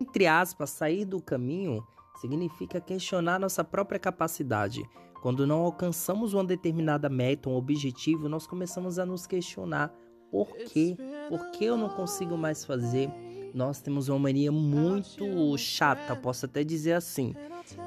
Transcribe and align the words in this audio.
Entre 0.00 0.26
aspas, 0.26 0.70
sair 0.70 1.04
do 1.04 1.20
caminho 1.20 1.86
significa 2.20 2.80
questionar 2.80 3.38
nossa 3.38 3.62
própria 3.62 3.98
capacidade. 3.98 4.82
Quando 5.22 5.46
não 5.46 5.60
alcançamos 5.60 6.32
uma 6.32 6.44
determinada 6.44 7.08
meta, 7.08 7.50
um 7.50 7.54
objetivo, 7.54 8.28
nós 8.28 8.46
começamos 8.46 8.98
a 8.98 9.04
nos 9.04 9.26
questionar 9.26 9.94
por 10.30 10.56
quê? 10.56 10.96
Por 11.28 11.50
que 11.50 11.64
eu 11.64 11.76
não 11.76 11.88
consigo 11.88 12.36
mais 12.36 12.64
fazer? 12.64 13.10
Nós 13.52 13.80
temos 13.80 14.08
uma 14.08 14.18
mania 14.18 14.52
muito 14.52 15.58
chata, 15.58 16.14
posso 16.14 16.46
até 16.46 16.62
dizer 16.62 16.92
assim, 16.92 17.34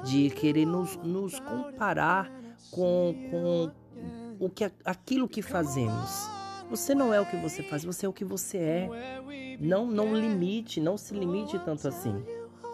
de 0.03 0.29
querer 0.29 0.65
nos, 0.65 0.97
nos 0.97 1.39
comparar 1.39 2.29
com, 2.69 3.15
com 3.31 3.71
o 4.39 4.49
que, 4.49 4.69
aquilo 4.83 5.27
que 5.27 5.41
fazemos. 5.41 6.29
Você 6.73 6.95
não 6.95 7.13
é 7.13 7.21
o 7.21 7.25
que 7.27 7.37
você 7.37 7.61
faz, 7.61 7.83
você 7.83 8.07
é 8.07 8.09
o 8.09 8.11
que 8.11 8.25
você 8.25 8.57
é. 8.57 8.89
Não, 9.59 9.85
não 9.85 10.15
limite, 10.15 10.81
não 10.81 10.97
se 10.97 11.13
limite 11.13 11.59
tanto 11.59 11.87
assim. 11.87 12.25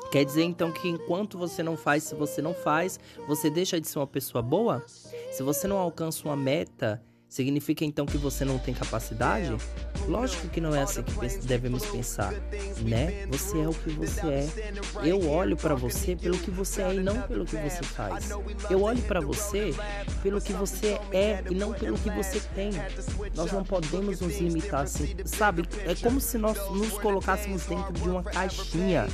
Quer 0.09 0.23
dizer 0.23 0.43
então 0.43 0.71
que 0.71 0.88
enquanto 0.88 1.38
você 1.38 1.62
não 1.62 1.75
faz, 1.75 2.03
se 2.03 2.16
você 2.16 2.41
não 2.41 2.53
faz, 2.53 2.98
você 3.27 3.49
deixa 3.49 3.77
de 3.77 3.85
ser 3.89 3.99
uma 3.99 4.08
pessoa 4.08 4.41
boa? 4.41 4.81
Se 4.88 5.44
você 5.44 5.67
não 5.67 5.77
alcança 5.77 6.25
uma 6.25 6.38
meta, 6.38 7.03
significa 7.29 7.85
então 7.85 8.05
que 8.05 8.17
você 8.17 8.43
não 8.43 8.57
tem 8.57 8.73
capacidade? 8.73 9.55
Lógico 10.07 10.49
que 10.49 10.59
não 10.59 10.73
é 10.73 10.81
assim 10.81 11.03
que 11.03 11.45
devemos 11.45 11.85
pensar, 11.85 12.33
né? 12.81 13.27
Você 13.27 13.59
é 13.59 13.67
o 13.67 13.73
que 13.73 13.91
você 13.91 14.27
é. 14.27 14.49
Eu 15.03 15.29
olho 15.29 15.55
para 15.55 15.75
você 15.75 16.15
pelo 16.15 16.38
que 16.38 16.49
você 16.49 16.81
é 16.81 16.95
e 16.95 16.99
não 16.99 17.21
pelo 17.21 17.45
que 17.45 17.55
você 17.55 17.83
faz. 17.83 18.29
Eu 18.69 18.81
olho 18.81 19.02
para 19.03 19.21
você 19.21 19.73
pelo 20.23 20.41
que 20.41 20.52
você 20.52 20.99
é 21.11 21.43
e 21.49 21.53
não 21.53 21.71
pelo 21.73 21.97
que 21.97 22.09
você 22.09 22.39
tem. 22.55 22.71
Nós 23.35 23.52
não 23.52 23.63
podemos 23.63 24.19
nos 24.19 24.39
limitar 24.39 24.81
assim, 24.81 25.16
sabe? 25.25 25.63
É 25.85 25.93
como 25.93 26.19
se 26.19 26.38
nós 26.38 26.57
nos 26.71 26.93
colocássemos 26.97 27.66
dentro 27.66 27.93
de 27.93 28.09
uma 28.09 28.23
caixinha 28.23 29.07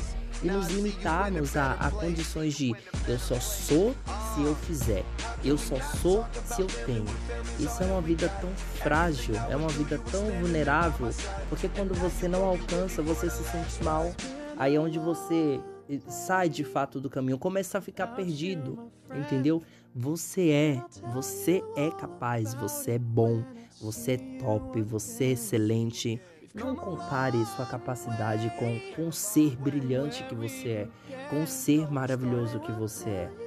e 0.43 0.47
nos 0.47 0.67
limitarmos 0.67 1.55
a, 1.57 1.73
a 1.73 1.91
condições 1.91 2.55
de 2.55 2.73
eu 3.07 3.19
só 3.19 3.39
sou 3.39 3.95
se 4.36 4.44
eu 4.44 4.53
fizer, 4.53 5.05
eu 5.44 5.58
só 5.58 5.80
sou 6.02 6.25
se 6.44 6.61
eu 6.61 6.67
tenho. 6.86 7.05
Isso 7.58 7.81
é 7.81 7.86
uma 7.86 8.02
vida 8.02 8.28
tão 8.41 8.50
frágil, 8.83 9.36
é 9.50 9.55
uma 9.55 9.69
vida 9.69 9.97
tão 10.11 10.25
vulnerável, 10.41 11.09
porque 11.50 11.69
quando 11.69 11.95
você 11.95 12.28
não 12.28 12.44
alcança, 12.44 13.02
você 13.02 13.30
se 13.30 13.44
sente 13.44 13.81
mal. 13.83 14.13
Aí 14.58 14.75
é 14.75 14.80
onde 14.80 15.00
você 15.00 15.59
sai 16.08 16.50
de 16.50 16.66
fato 16.66 17.00
do 17.00 17.09
caminho, 17.09 17.38
começa 17.38 17.78
a 17.78 17.81
ficar 17.81 18.08
perdido, 18.08 18.91
entendeu? 19.16 19.63
Você 19.95 20.50
é, 20.50 20.83
você 21.13 21.63
é 21.78 21.89
capaz, 21.91 22.53
você 22.53 22.91
é 22.91 23.00
bom, 23.00 23.41
você 23.80 24.13
é 24.13 24.17
top, 24.39 24.81
você 24.81 25.25
é 25.25 25.31
excelente. 25.31 26.19
Não 26.53 26.75
compare 26.75 27.45
sua 27.45 27.66
capacidade 27.66 28.50
com, 28.58 28.80
com 28.95 29.09
o 29.09 29.13
ser 29.13 29.56
brilhante 29.58 30.23
que 30.23 30.36
você 30.36 30.69
é, 30.69 30.88
com 31.30 31.44
o 31.44 31.47
ser 31.47 31.91
maravilhoso 31.91 32.59
que 32.61 32.72
você 32.72 33.09
é. 33.09 33.44